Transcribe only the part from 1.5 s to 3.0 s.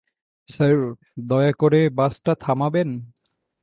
করে বাসটা থামাবেন?